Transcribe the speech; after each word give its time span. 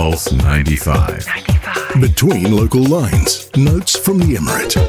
Pulse 0.00 0.32
95. 0.32 1.26
95. 1.26 2.00
Between 2.00 2.56
local 2.56 2.82
lines, 2.84 3.54
notes 3.54 3.98
from 3.98 4.16
the 4.16 4.34
Emirate. 4.34 4.80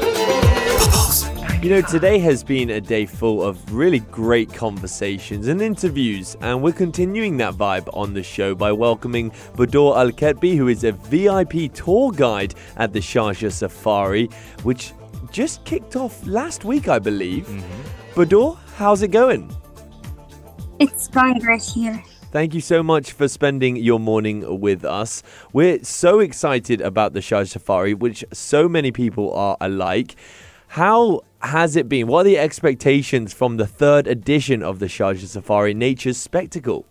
You 1.62 1.68
know, 1.68 1.82
today 1.82 2.18
has 2.20 2.42
been 2.42 2.70
a 2.70 2.80
day 2.80 3.04
full 3.04 3.42
of 3.42 3.74
really 3.74 3.98
great 3.98 4.50
conversations 4.54 5.48
and 5.48 5.60
interviews, 5.60 6.34
and 6.40 6.62
we're 6.62 6.72
continuing 6.72 7.36
that 7.36 7.56
vibe 7.56 7.94
on 7.94 8.14
the 8.14 8.22
show 8.22 8.54
by 8.54 8.72
welcoming 8.72 9.30
Budour 9.54 9.98
Al 9.98 10.12
Ketbi, 10.12 10.56
who 10.56 10.68
is 10.68 10.82
a 10.82 10.92
VIP 10.92 11.70
tour 11.74 12.10
guide 12.10 12.54
at 12.78 12.94
the 12.94 13.00
Sharjah 13.00 13.52
Safari, 13.52 14.30
which 14.62 14.94
just 15.30 15.62
kicked 15.66 15.94
off 15.94 16.26
last 16.26 16.64
week, 16.64 16.88
I 16.88 16.98
believe. 16.98 17.48
Mm-hmm. 17.48 18.14
Budour, 18.14 18.56
how's 18.76 19.02
it 19.02 19.08
going? 19.08 19.54
It's 20.78 21.06
going 21.08 21.38
great 21.38 21.60
here. 21.60 22.02
Thank 22.32 22.54
you 22.54 22.62
so 22.62 22.82
much 22.82 23.12
for 23.12 23.28
spending 23.28 23.76
your 23.76 24.00
morning 24.00 24.58
with 24.58 24.86
us. 24.86 25.22
We're 25.52 25.84
so 25.84 26.20
excited 26.20 26.80
about 26.80 27.12
the 27.12 27.20
Sharjah 27.20 27.48
Safari, 27.48 27.92
which 27.92 28.24
so 28.32 28.70
many 28.70 28.90
people 28.90 29.34
are 29.34 29.58
alike. 29.60 30.16
How 30.68 31.20
has 31.42 31.76
it 31.76 31.90
been? 31.90 32.06
What 32.06 32.20
are 32.20 32.30
the 32.30 32.38
expectations 32.38 33.34
from 33.34 33.58
the 33.58 33.66
third 33.66 34.06
edition 34.06 34.62
of 34.62 34.78
the 34.78 34.86
Sharjah 34.86 35.26
Safari 35.26 35.74
Nature's 35.74 36.16
Spectacle? 36.16 36.86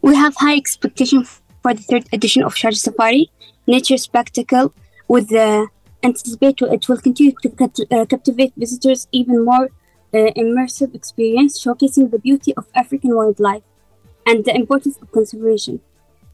We 0.00 0.14
have 0.14 0.36
high 0.36 0.58
expectations 0.58 1.42
for 1.60 1.74
the 1.74 1.82
third 1.82 2.06
edition 2.12 2.44
of 2.44 2.54
Sharjah 2.54 2.76
Safari 2.76 3.32
Nature 3.66 3.96
Spectacle 3.96 4.72
with 5.08 5.30
the 5.30 5.66
anticipate 6.04 6.62
it 6.62 6.88
will 6.88 6.98
continue 6.98 7.32
to 7.42 7.86
uh, 7.90 8.04
captivate 8.04 8.52
visitors 8.56 9.08
even 9.10 9.44
more 9.44 9.64
uh, 10.12 10.30
immersive 10.36 10.94
experience 10.94 11.60
showcasing 11.60 12.12
the 12.12 12.18
beauty 12.20 12.54
of 12.54 12.66
African 12.76 13.16
wildlife 13.16 13.64
and 14.26 14.44
the 14.44 14.54
importance 14.54 14.96
of 15.00 15.10
conservation. 15.12 15.80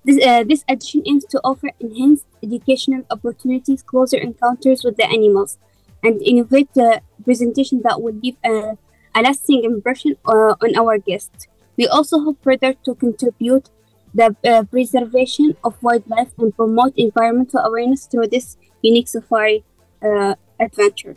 This, 0.05 0.25
uh, 0.25 0.45
this 0.45 0.65
aims 0.69 1.25
to 1.27 1.41
offer 1.45 1.71
enhanced 1.79 2.27
educational 2.43 3.05
opportunities, 3.11 3.83
closer 3.83 4.16
encounters 4.16 4.82
with 4.82 4.97
the 4.97 5.07
animals, 5.07 5.59
and 6.02 6.23
innovate 6.23 6.73
the 6.74 7.02
presentation 7.24 7.82
that 7.85 8.01
will 8.01 8.15
leave 8.15 8.37
a, 8.45 8.79
a 9.15 9.23
lasting 9.23 9.65
impression 9.65 10.16
uh, 10.24 10.55
on 10.63 10.77
our 10.77 10.97
guests. 10.99 11.49
We 11.77 11.87
also 11.87 12.21
hope 12.21 12.38
further 12.43 12.74
to 12.85 12.95
contribute 12.95 13.69
the 14.15 14.35
uh, 14.45 14.65
preservation 14.65 15.57
of 15.63 15.82
wildlife 15.82 16.32
and 16.38 16.57
promote 16.57 16.95
environmental 16.97 17.60
awareness 17.60 18.07
through 18.07 18.29
this 18.29 18.57
unique 18.82 19.09
safari 19.09 19.65
uh, 20.02 20.35
adventure. 20.59 21.15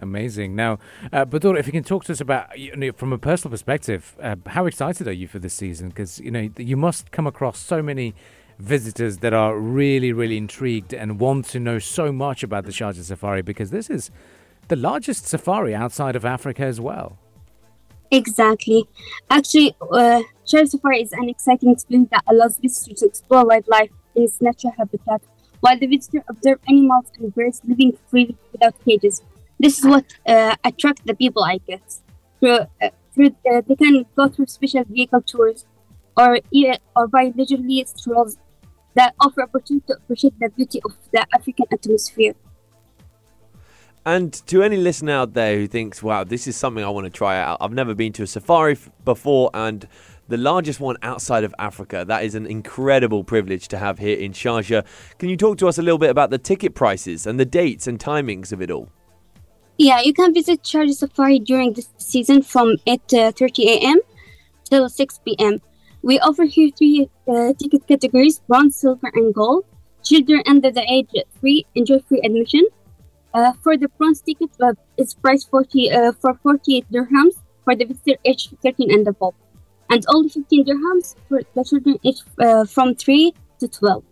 Amazing. 0.00 0.56
Now, 0.56 0.78
uh, 1.12 1.26
if 1.30 1.66
you 1.66 1.72
can 1.72 1.84
talk 1.84 2.04
to 2.04 2.12
us 2.12 2.20
about, 2.20 2.58
you 2.58 2.74
know, 2.74 2.90
from 2.92 3.12
a 3.12 3.18
personal 3.18 3.50
perspective, 3.50 4.16
uh, 4.22 4.36
how 4.46 4.66
excited 4.66 5.06
are 5.06 5.12
you 5.12 5.28
for 5.28 5.38
this 5.38 5.54
season? 5.54 5.90
Because 5.90 6.18
you 6.20 6.30
know 6.30 6.48
you 6.56 6.76
must 6.76 7.10
come 7.10 7.26
across 7.26 7.58
so 7.58 7.82
many 7.82 8.14
visitors 8.58 9.18
that 9.18 9.32
are 9.32 9.58
really, 9.58 10.12
really 10.12 10.36
intrigued 10.36 10.92
and 10.94 11.18
want 11.18 11.44
to 11.46 11.60
know 11.60 11.78
so 11.78 12.12
much 12.12 12.42
about 12.42 12.64
the 12.64 12.70
Sharjah 12.70 13.02
Safari 13.02 13.42
because 13.42 13.70
this 13.70 13.90
is 13.90 14.10
the 14.68 14.76
largest 14.76 15.26
safari 15.26 15.74
outside 15.74 16.14
of 16.14 16.24
Africa 16.24 16.62
as 16.62 16.80
well. 16.80 17.18
Exactly. 18.10 18.88
Actually, 19.30 19.74
uh, 19.80 20.22
Sharjah 20.46 20.68
Safari 20.68 21.02
is 21.02 21.12
an 21.12 21.28
exciting 21.28 21.70
experience 21.70 22.10
that 22.10 22.22
allows 22.28 22.58
visitors 22.58 23.00
to 23.00 23.06
explore 23.06 23.46
wildlife 23.46 23.90
in 24.14 24.24
its 24.24 24.40
natural 24.40 24.72
habitat, 24.76 25.22
while 25.60 25.78
the 25.78 25.86
visitor 25.86 26.22
observe 26.28 26.58
animals 26.68 27.06
and 27.18 27.34
birds 27.34 27.60
living 27.64 27.96
freely 28.08 28.36
without 28.52 28.74
cages. 28.84 29.22
This 29.60 29.78
is 29.78 29.84
what 29.84 30.06
uh, 30.26 30.56
attracts 30.64 31.02
the 31.04 31.14
people, 31.14 31.44
I 31.44 31.58
guess. 31.68 32.00
Through, 32.40 32.60
uh, 32.82 32.90
through 33.14 33.36
uh, 33.50 33.60
they 33.68 33.76
can 33.76 34.06
go 34.16 34.28
through 34.28 34.46
special 34.46 34.84
vehicle 34.88 35.20
tours, 35.20 35.66
or 36.16 36.38
or 36.96 37.08
by 37.08 37.30
leisurely 37.36 37.84
strolls 37.84 38.38
that 38.94 39.14
offer 39.20 39.42
opportunity 39.42 39.84
to 39.88 39.96
appreciate 39.98 40.32
the 40.40 40.48
beauty 40.48 40.80
of 40.82 40.96
the 41.12 41.26
African 41.34 41.66
atmosphere. 41.70 42.34
And 44.06 44.32
to 44.46 44.62
any 44.62 44.78
listener 44.78 45.12
out 45.12 45.34
there 45.34 45.58
who 45.58 45.66
thinks, 45.66 46.02
wow, 46.02 46.24
this 46.24 46.46
is 46.46 46.56
something 46.56 46.82
I 46.82 46.88
want 46.88 47.04
to 47.04 47.10
try 47.10 47.38
out, 47.38 47.58
I've 47.60 47.72
never 47.72 47.94
been 47.94 48.14
to 48.14 48.22
a 48.22 48.26
safari 48.26 48.72
f- 48.72 48.88
before, 49.04 49.50
and 49.52 49.86
the 50.28 50.38
largest 50.38 50.80
one 50.80 50.96
outside 51.02 51.44
of 51.44 51.54
Africa. 51.58 52.06
That 52.08 52.24
is 52.24 52.34
an 52.34 52.46
incredible 52.46 53.24
privilege 53.24 53.68
to 53.68 53.78
have 53.78 53.98
here 53.98 54.16
in 54.16 54.32
Sharjah. 54.32 54.86
Can 55.18 55.28
you 55.28 55.36
talk 55.36 55.58
to 55.58 55.68
us 55.68 55.76
a 55.76 55.82
little 55.82 55.98
bit 55.98 56.08
about 56.08 56.30
the 56.30 56.38
ticket 56.38 56.74
prices 56.74 57.26
and 57.26 57.38
the 57.38 57.44
dates 57.44 57.86
and 57.86 57.98
timings 57.98 58.52
of 58.52 58.62
it 58.62 58.70
all? 58.70 58.88
Yeah, 59.80 60.00
you 60.02 60.12
can 60.12 60.34
visit 60.34 60.62
Sharjah 60.62 60.94
Safari 60.94 61.38
during 61.38 61.72
this 61.72 61.88
season 61.96 62.42
from 62.42 62.76
8:30 62.86 63.64
a.m. 63.74 64.00
till 64.68 64.90
6 64.90 65.20
p.m. 65.24 65.54
We 66.02 66.18
offer 66.20 66.44
here 66.44 66.68
three 66.80 67.08
uh, 67.26 67.54
ticket 67.54 67.86
categories: 67.92 68.40
bronze, 68.40 68.76
silver, 68.76 69.10
and 69.14 69.32
gold. 69.32 69.64
Children 70.04 70.42
under 70.46 70.70
the 70.70 70.84
age 70.96 71.08
of 71.20 71.24
three 71.38 71.64
enjoy 71.74 72.00
free 72.00 72.20
admission. 72.22 72.66
Uh, 73.32 73.54
for 73.62 73.78
the 73.78 73.88
bronze 73.96 74.20
ticket, 74.20 74.50
uh, 74.60 74.74
it's 74.98 75.14
priced 75.14 75.48
40 75.48 75.90
uh, 75.90 76.12
for 76.20 76.34
48 76.42 76.84
dirhams 76.92 77.40
for 77.64 77.74
the 77.74 77.86
visitor 77.86 78.18
age 78.26 78.50
13 78.62 78.92
and 78.98 79.08
above, 79.08 79.34
and 79.88 80.04
only 80.08 80.28
15 80.28 80.66
dirhams 80.66 81.16
for 81.26 81.40
the 81.54 81.64
children 81.64 81.96
age 82.04 82.20
uh, 82.38 82.66
from 82.66 82.94
3 82.94 83.32
to 83.60 83.66
12. 83.80 84.04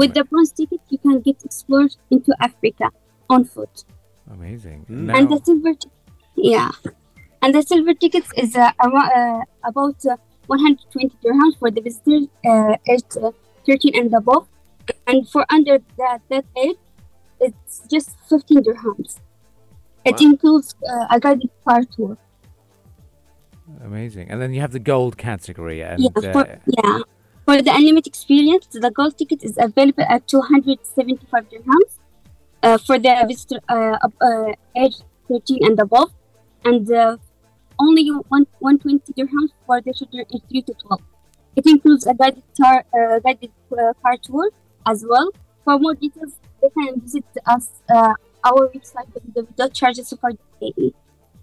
With 0.00 0.14
the 0.14 0.24
bronze 0.24 0.52
ticket, 0.52 0.80
you 0.88 0.96
can 0.96 1.20
get 1.20 1.44
explored 1.44 1.94
into 2.10 2.34
Africa 2.40 2.90
on 3.28 3.44
foot. 3.44 3.84
Amazing. 4.30 4.86
Mm. 4.90 5.16
And 5.16 5.30
the 5.30 5.40
silver, 5.44 5.74
t- 5.74 5.90
yeah, 6.36 6.70
and 7.42 7.54
the 7.54 7.62
silver 7.62 7.94
tickets 7.94 8.30
is 8.36 8.54
uh, 8.56 8.72
uh, 8.80 9.40
about 9.64 10.04
uh, 10.06 10.16
120 10.46 11.16
dirhams 11.24 11.58
for 11.58 11.70
the 11.70 11.80
visitors 11.80 12.26
uh, 12.44 12.76
aged 12.86 13.16
uh, 13.22 13.32
13 13.66 13.96
and 13.96 14.14
above, 14.14 14.46
and 15.06 15.28
for 15.28 15.44
under 15.50 15.78
that 15.96 16.20
that 16.30 16.44
age, 16.56 16.76
it's 17.40 17.82
just 17.90 18.10
15 18.28 18.64
dirhams. 18.64 19.16
Wow. 19.16 19.22
It 20.04 20.20
includes 20.20 20.74
uh, 20.88 21.06
a 21.10 21.20
guided 21.20 21.50
car 21.66 21.82
tour. 21.96 22.16
Amazing. 23.84 24.30
And 24.30 24.40
then 24.40 24.54
you 24.54 24.60
have 24.62 24.72
the 24.72 24.78
gold 24.78 25.18
category. 25.18 25.82
And, 25.82 26.00
yeah, 26.00 26.32
for, 26.32 26.60
yeah. 26.66 27.00
For 27.44 27.60
the 27.60 27.74
unlimited 27.74 28.06
experience, 28.06 28.66
the 28.72 28.90
gold 28.90 29.18
ticket 29.18 29.42
is 29.42 29.58
available 29.60 30.04
at 30.08 30.26
275 30.26 31.50
dirhams 31.50 31.97
uh, 32.62 32.78
for 32.78 32.98
the 32.98 33.24
visitor 33.26 33.60
uh, 33.68 33.98
uh, 34.20 34.52
age 34.76 34.96
13 35.28 35.58
and 35.62 35.78
above, 35.78 36.10
and 36.64 36.90
uh, 36.90 37.16
only 37.80 38.08
one, 38.28 38.46
120 38.58 39.12
dirhams 39.12 39.52
for 39.66 39.80
the 39.80 39.92
children 39.92 40.24
age 40.34 40.42
3 40.50 40.62
to 40.62 40.74
12. 40.74 41.00
It 41.56 41.66
includes 41.66 42.06
a 42.06 42.14
guided, 42.14 42.42
tar, 42.56 42.84
uh, 42.94 43.18
guided 43.20 43.50
uh, 43.72 43.92
car 44.02 44.16
tour 44.22 44.50
as 44.86 45.04
well. 45.08 45.30
For 45.64 45.78
more 45.78 45.94
details, 45.94 46.32
they 46.62 46.70
can 46.70 47.00
visit 47.00 47.24
us 47.46 47.68
our 47.88 48.68
website 48.68 49.08
www.sharjahsafari.ae. 49.14 50.92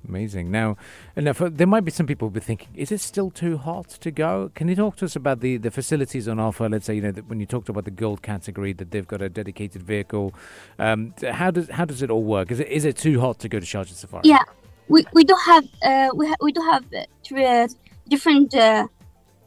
Amazing. 0.08 0.52
Now, 0.52 0.78
now 1.16 1.34
for, 1.34 1.50
there 1.50 1.68
might 1.68 1.86
be 1.86 1.92
some 1.92 2.06
people 2.06 2.28
who 2.28 2.34
be 2.34 2.40
thinking, 2.40 2.70
is 2.76 2.92
it 2.92 3.02
still 3.02 3.32
too 3.32 3.58
hot 3.58 3.90
to 3.90 4.12
go? 4.12 4.52
Can 4.56 4.68
you 4.68 4.76
talk 4.76 4.96
to 4.98 5.06
us 5.06 5.16
about 5.16 5.40
the, 5.40 5.58
the 5.58 5.72
facilities 5.72 6.28
on 6.28 6.40
offer? 6.40 6.70
Let's 6.70 6.86
say, 6.86 6.96
you 6.96 7.02
know, 7.02 7.12
when 7.28 7.40
you 7.40 7.46
talked 7.46 7.70
about 7.70 7.86
the 7.86 7.92
gold 7.92 8.22
category, 8.22 8.74
that 8.74 8.92
they've 8.92 9.08
got 9.08 9.22
a 9.22 9.30
dedicated 9.30 9.84
vehicle. 9.84 10.34
Um, 10.80 11.14
how 11.32 11.52
does 11.52 11.70
how 11.70 11.86
does 11.86 12.02
it 12.02 12.10
all 12.10 12.24
work? 12.24 12.52
Is 12.52 12.60
it 12.60 12.68
is 12.68 12.86
it 12.86 12.98
too 12.98 13.20
hot 13.20 13.40
to 13.40 13.50
go 13.50 13.60
to 13.60 13.66
Sharjah 13.66 13.94
Safari? 13.94 14.22
Yeah, 14.26 14.44
we, 14.88 15.06
we 15.14 15.24
do 15.24 15.36
have 15.46 15.66
uh, 15.84 16.10
we 16.16 16.28
ha- 16.28 16.42
we 16.42 16.52
do 16.52 16.62
have 16.62 16.84
uh, 16.94 17.68
different 18.08 18.54
uh, 18.54 18.88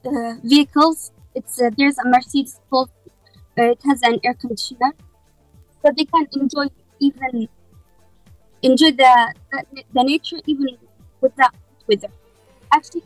uh, 0.05 0.35
vehicles. 0.43 1.13
It's 1.35 1.61
uh, 1.61 1.71
there's 1.77 1.99
a 1.99 2.09
Mercedes 2.09 2.61
called 2.71 2.91
it 3.57 3.81
has 3.85 4.03
an 4.03 4.21
air 4.23 4.35
conditioner, 4.35 4.93
so 5.83 5.93
they 5.97 6.05
can 6.05 6.27
enjoy 6.33 6.67
even 7.01 7.49
enjoy 8.63 8.93
the, 8.93 9.35
the, 9.53 9.85
the 9.93 10.03
nature 10.03 10.39
even 10.47 10.77
with 11.21 11.35
that 11.37 11.55
weather. 11.87 12.09
Actually, 12.73 13.05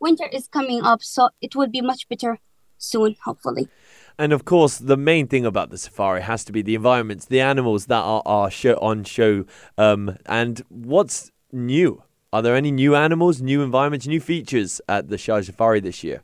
winter 0.00 0.26
is 0.32 0.48
coming 0.48 0.82
up, 0.82 1.02
so 1.02 1.30
it 1.40 1.56
will 1.56 1.68
be 1.68 1.80
much 1.80 2.08
better 2.08 2.38
soon, 2.76 3.16
hopefully. 3.24 3.68
And 4.18 4.32
of 4.32 4.44
course, 4.44 4.78
the 4.78 4.96
main 4.96 5.28
thing 5.28 5.46
about 5.46 5.70
the 5.70 5.78
safari 5.78 6.22
has 6.22 6.44
to 6.44 6.52
be 6.52 6.62
the 6.62 6.74
environments, 6.74 7.24
the 7.24 7.40
animals 7.40 7.86
that 7.86 8.00
are, 8.00 8.22
are 8.26 8.50
show, 8.50 8.74
on 8.74 9.04
show. 9.04 9.44
Um, 9.76 10.18
and 10.26 10.62
what's 10.68 11.30
new? 11.52 12.02
Are 12.32 12.42
there 12.42 12.56
any 12.56 12.70
new 12.70 12.94
animals, 12.94 13.40
new 13.40 13.62
environments, 13.62 14.06
new 14.06 14.20
features 14.20 14.80
at 14.88 15.08
the 15.08 15.16
Sharjah 15.16 15.46
Safari 15.46 15.80
this 15.80 16.04
year? 16.04 16.22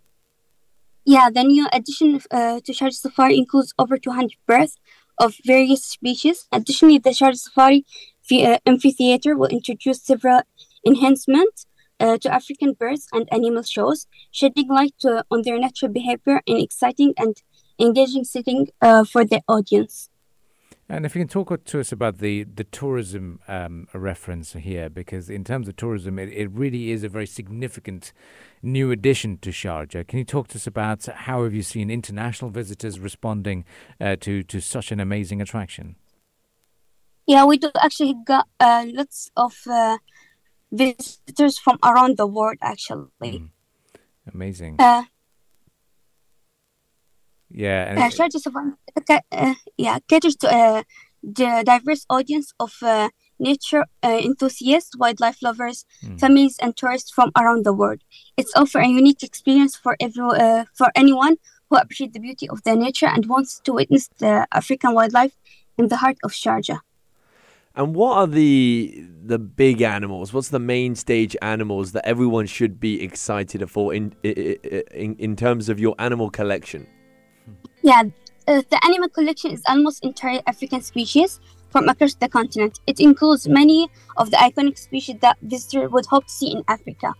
Yeah, 1.06 1.30
the 1.32 1.44
new 1.44 1.66
addition 1.72 2.20
uh, 2.30 2.60
to 2.60 2.72
Sharjah 2.72 2.94
Safari 2.94 3.38
includes 3.38 3.72
over 3.78 3.96
200 3.96 4.32
birds 4.46 4.76
of 5.18 5.36
various 5.44 5.84
species. 5.84 6.46
Additionally, 6.52 6.98
the 6.98 7.10
Sharjah 7.10 7.36
Safari 7.36 7.86
uh, 8.32 8.58
amphitheater 8.66 9.36
will 9.36 9.48
introduce 9.48 10.02
several 10.02 10.42
enhancements 10.86 11.66
uh, 12.00 12.18
to 12.18 12.32
African 12.32 12.72
birds 12.72 13.06
and 13.12 13.28
animal 13.32 13.62
shows, 13.62 14.06
shedding 14.30 14.68
light 14.68 14.94
uh, 15.04 15.22
on 15.30 15.42
their 15.42 15.58
natural 15.58 15.92
behavior 15.92 16.40
in 16.46 16.58
exciting 16.58 17.14
and 17.16 17.36
engaging 17.78 18.24
setting 18.24 18.68
uh, 18.80 19.04
for 19.04 19.24
the 19.24 19.40
audience. 19.48 20.08
And 20.86 21.06
if 21.06 21.16
you 21.16 21.22
can 21.22 21.28
talk 21.28 21.64
to 21.64 21.80
us 21.80 21.92
about 21.92 22.18
the 22.18 22.44
the 22.44 22.64
tourism 22.64 23.40
um, 23.48 23.88
reference 23.94 24.52
here, 24.52 24.90
because 24.90 25.30
in 25.30 25.42
terms 25.42 25.66
of 25.66 25.76
tourism, 25.76 26.18
it, 26.18 26.28
it 26.28 26.50
really 26.50 26.90
is 26.90 27.02
a 27.02 27.08
very 27.08 27.26
significant 27.26 28.12
new 28.62 28.90
addition 28.90 29.38
to 29.38 29.50
Sharjah. 29.50 30.06
Can 30.06 30.18
you 30.18 30.26
talk 30.26 30.48
to 30.48 30.56
us 30.56 30.66
about 30.66 31.06
how 31.06 31.44
have 31.44 31.54
you 31.54 31.62
seen 31.62 31.90
international 31.90 32.50
visitors 32.50 33.00
responding 33.00 33.64
uh, 33.98 34.16
to 34.20 34.42
to 34.42 34.60
such 34.60 34.92
an 34.92 35.00
amazing 35.00 35.40
attraction? 35.40 35.96
Yeah, 37.26 37.44
we 37.46 37.56
do 37.58 37.70
actually 37.80 38.14
got 38.26 38.46
uh, 38.60 38.84
lots 38.92 39.30
of 39.36 39.54
uh, 39.70 39.98
visitors 40.70 41.58
from 41.58 41.78
around 41.82 42.16
the 42.16 42.26
world. 42.26 42.58
Actually, 42.60 43.08
Mm. 43.22 43.48
Amazing. 44.32 44.76
uh, 44.78 45.04
yeah. 47.50 47.88
And 47.90 47.98
uh, 47.98 48.02
uh, 49.10 49.20
uh, 49.32 49.54
yeah, 49.76 49.98
caters 50.08 50.36
to 50.36 50.48
uh, 50.52 50.82
the 51.22 51.62
diverse 51.64 52.04
audience 52.10 52.52
of 52.60 52.74
uh, 52.82 53.08
nature 53.38 53.84
uh, 54.02 54.20
enthusiasts, 54.22 54.96
wildlife 54.96 55.38
lovers, 55.42 55.84
Mm. 56.04 56.20
families, 56.20 56.56
and 56.60 56.76
tourists 56.76 57.10
from 57.10 57.30
around 57.36 57.64
the 57.64 57.72
world. 57.72 58.00
It's 58.36 58.52
offer 58.56 58.80
a 58.80 58.88
unique 58.88 59.22
experience 59.22 59.76
for 59.76 59.96
every 60.00 60.22
uh, 60.22 60.64
for 60.76 60.88
anyone 60.94 61.36
who 61.70 61.76
appreciates 61.78 62.12
the 62.12 62.20
beauty 62.20 62.48
of 62.48 62.62
the 62.64 62.76
nature 62.76 63.06
and 63.06 63.26
wants 63.26 63.60
to 63.64 63.72
witness 63.72 64.08
the 64.18 64.46
African 64.52 64.92
wildlife 64.94 65.32
in 65.78 65.88
the 65.88 65.96
heart 65.96 66.18
of 66.22 66.32
Sharjah. 66.32 66.80
And 67.76 67.94
what 67.94 68.16
are 68.18 68.26
the 68.26 69.04
the 69.24 69.38
big 69.38 69.82
animals? 69.82 70.32
What's 70.32 70.50
the 70.50 70.60
main 70.60 70.94
stage 70.94 71.36
animals 71.42 71.92
that 71.92 72.06
everyone 72.06 72.46
should 72.46 72.78
be 72.78 73.02
excited 73.02 73.68
for 73.68 73.92
in 73.92 74.14
in, 74.22 75.16
in, 75.16 75.34
terms 75.34 75.68
of 75.68 75.80
your 75.80 75.96
animal 75.98 76.30
collection? 76.30 76.86
Yeah, 77.82 78.02
uh, 78.46 78.62
the 78.70 78.80
animal 78.84 79.08
collection 79.08 79.50
is 79.50 79.62
almost 79.66 80.04
entirely 80.04 80.42
African 80.46 80.82
species 80.82 81.40
from 81.70 81.88
across 81.88 82.14
the 82.14 82.28
continent. 82.28 82.78
It 82.86 83.00
includes 83.00 83.48
many 83.48 83.90
of 84.18 84.30
the 84.30 84.36
iconic 84.36 84.78
species 84.78 85.16
that 85.22 85.36
visitors 85.42 85.90
would 85.90 86.06
hope 86.06 86.26
to 86.26 86.32
see 86.32 86.52
in 86.52 86.62
Africa. 86.68 87.14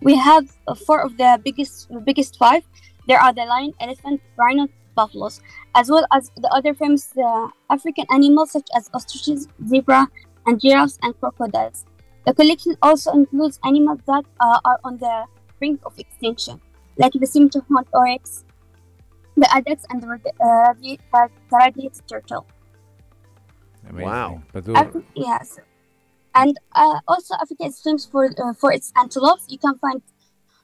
We 0.00 0.16
have 0.16 0.50
uh, 0.66 0.74
four 0.74 1.00
of 1.00 1.16
the 1.16 1.40
biggest 1.44 1.88
biggest 2.04 2.38
five. 2.38 2.64
There 3.06 3.20
are 3.20 3.32
the 3.32 3.44
lion, 3.44 3.72
elephant, 3.78 4.20
rhino, 4.36 4.66
buffaloes, 4.94 5.40
as 5.74 5.90
well 5.90 6.06
as 6.12 6.30
the 6.36 6.48
other 6.48 6.74
famous 6.74 7.12
uh, 7.16 7.48
African 7.70 8.06
animals 8.10 8.52
such 8.52 8.68
as 8.76 8.90
ostriches, 8.94 9.48
zebra, 9.66 10.08
and 10.46 10.60
giraffes 10.60 10.98
and 11.02 11.18
crocodiles. 11.20 11.84
The 12.26 12.34
collection 12.34 12.76
also 12.82 13.12
includes 13.12 13.58
animals 13.64 14.00
that 14.06 14.24
uh, 14.40 14.60
are 14.64 14.80
on 14.84 14.98
the 14.98 15.26
brink 15.58 15.80
of 15.84 15.98
extinction, 15.98 16.60
like 16.96 17.12
the 17.12 17.26
scimitar 17.26 17.62
horned 17.68 17.88
oryx, 17.92 18.44
the 19.36 19.46
addax, 19.46 19.84
and 19.90 20.02
the, 20.02 20.06
radi- 20.06 20.36
uh, 20.40 20.72
radi- 20.74 20.98
uh, 21.14 21.28
radiated 21.50 22.02
turtle. 22.08 22.46
Amazing. 23.88 24.08
Wow. 24.08 24.42
Afri- 24.54 25.04
yes, 25.14 25.58
and 26.34 26.56
uh, 26.74 27.00
also 27.08 27.34
Africa 27.40 27.64
is 27.64 27.80
famous 27.80 28.06
for 28.06 28.26
uh, 28.26 28.54
for 28.54 28.72
its 28.72 28.92
antelopes. 28.96 29.46
You 29.48 29.58
can 29.58 29.78
find 29.78 30.02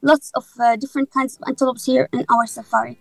lots 0.03 0.31
of 0.35 0.47
uh, 0.61 0.77
different 0.77 1.11
kinds 1.11 1.37
of 1.37 1.43
antelopes 1.49 1.85
here 1.87 2.09
in 2.13 2.25
our 2.29 2.47
safari. 2.47 2.99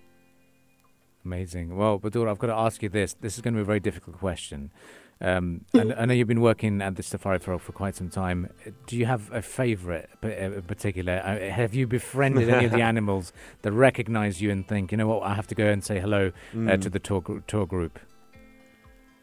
Amazing. 1.27 1.75
Well, 1.75 1.99
Budour, 1.99 2.29
I've 2.29 2.39
got 2.39 2.47
to 2.47 2.53
ask 2.55 2.81
you 2.81 2.87
this. 2.87 3.13
This 3.19 3.35
is 3.35 3.41
going 3.41 3.53
to 3.53 3.57
be 3.57 3.61
a 3.63 3.65
very 3.65 3.81
difficult 3.81 4.17
question. 4.17 4.71
Um, 5.19 5.65
and 5.73 5.93
I 5.97 6.05
know 6.05 6.13
you've 6.13 6.29
been 6.29 6.39
working 6.39 6.81
at 6.81 6.95
the 6.95 7.03
safari 7.03 7.39
for, 7.39 7.59
for 7.59 7.73
quite 7.73 7.97
some 7.97 8.09
time. 8.09 8.49
Do 8.85 8.95
you 8.95 9.05
have 9.07 9.29
a 9.33 9.41
favorite 9.41 10.09
uh, 10.23 10.29
in 10.29 10.61
particular? 10.61 11.21
Uh, 11.25 11.51
Have 11.53 11.73
you 11.73 11.85
befriended 11.85 12.47
any 12.47 12.63
of 12.63 12.71
the 12.71 12.81
animals 12.93 13.33
that 13.63 13.73
recognize 13.73 14.41
you 14.41 14.51
and 14.51 14.65
think, 14.65 14.93
you 14.93 14.97
know 14.97 15.07
what, 15.07 15.23
I 15.23 15.33
have 15.33 15.47
to 15.47 15.55
go 15.55 15.65
and 15.67 15.83
say 15.83 15.99
hello 15.99 16.31
uh, 16.57 16.77
to 16.77 16.89
the 16.89 16.99
tour, 16.99 17.19
gr- 17.19 17.39
tour 17.39 17.65
group? 17.65 17.99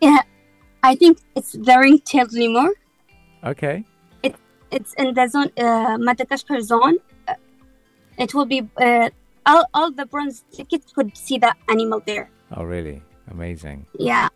Yeah, 0.03 0.21
I 0.83 0.95
think 0.95 1.21
it's 1.35 1.55
very 1.55 1.85
ring-tailed 1.93 2.35
lemur. 2.35 2.69
Okay. 3.45 3.85
It's 4.71 4.93
in 4.95 5.15
the 5.15 5.27
zone 5.29 5.53
uh, 5.57 5.97
Madagascar 5.99 6.61
zone. 6.61 6.99
Uh, 7.29 7.35
it 8.19 8.35
will 8.35 8.45
be 8.45 8.69
uh, 8.77 9.09
all 9.47 9.65
all 9.75 9.91
the 9.91 10.07
bronze 10.07 10.45
tickets 10.53 10.93
could 10.93 11.17
see 11.17 11.39
that 11.39 11.57
animal 11.69 12.01
there. 12.07 12.31
Oh, 12.57 12.65
really? 12.65 13.03
Amazing. 13.31 13.87
Yeah. 13.99 14.29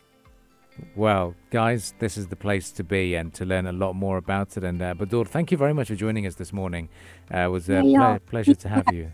Well, 0.95 1.35
guys, 1.51 1.95
this 1.99 2.17
is 2.17 2.29
the 2.29 2.37
place 2.37 2.71
to 2.73 2.85
be 2.85 3.15
and 3.17 3.35
to 3.35 3.45
learn 3.45 3.67
a 3.67 3.73
lot 3.73 3.95
more 3.95 4.17
about 4.17 4.57
it. 4.57 4.65
And 4.65 4.81
uh, 4.81 4.95
Budour, 4.95 5.27
thank 5.27 5.51
you 5.51 5.59
very 5.59 5.75
much 5.75 5.89
for 5.89 5.97
joining 5.97 6.27
us 6.27 6.37
this 6.37 6.53
morning. 6.53 6.89
Uh, 7.35 7.39
it 7.39 7.49
was 7.49 7.69
a 7.69 7.83
Yeah. 7.83 8.19
ple- 8.19 8.31
pleasure 8.31 8.55
to 8.55 8.69
have 8.69 8.85
you. 8.93 9.13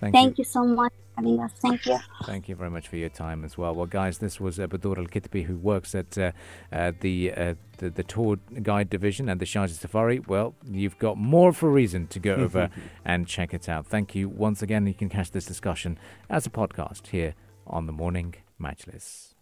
Thank, 0.00 0.14
Thank 0.14 0.38
you 0.38 0.44
so 0.44 0.64
much 0.64 0.92
having 1.16 1.40
us. 1.40 1.52
Thank 1.56 1.86
you. 1.86 1.98
Thank 2.24 2.48
you 2.48 2.54
very 2.54 2.70
much 2.70 2.88
for 2.88 2.96
your 2.96 3.08
time 3.08 3.44
as 3.44 3.56
well. 3.58 3.74
Well, 3.74 3.86
guys, 3.86 4.18
this 4.18 4.40
was 4.40 4.58
uh, 4.58 4.66
Budour 4.66 4.98
Al 4.98 5.06
Ketbi, 5.06 5.44
who 5.44 5.56
works 5.56 5.94
at 5.94 6.16
uh, 6.16 6.32
uh, 6.72 6.92
the, 7.00 7.32
uh, 7.32 7.54
the 7.78 7.90
the 7.90 8.02
tour 8.02 8.36
guide 8.62 8.90
division 8.90 9.28
and 9.28 9.40
the 9.40 9.46
Sharjah 9.46 9.78
Safari. 9.78 10.20
Well, 10.20 10.54
you've 10.70 10.98
got 10.98 11.16
more 11.16 11.50
of 11.50 11.62
a 11.62 11.68
reason 11.68 12.06
to 12.08 12.18
go 12.18 12.34
over 12.34 12.70
and 13.04 13.26
check 13.26 13.54
it 13.54 13.68
out. 13.68 13.86
Thank 13.86 14.14
you 14.14 14.28
once 14.28 14.62
again. 14.62 14.86
You 14.86 14.94
can 14.94 15.08
catch 15.08 15.30
this 15.30 15.44
discussion 15.44 15.98
as 16.30 16.46
a 16.46 16.50
podcast 16.50 17.08
here 17.08 17.34
on 17.66 17.86
the 17.86 17.92
Morning 17.92 18.34
Majlis. 18.60 19.33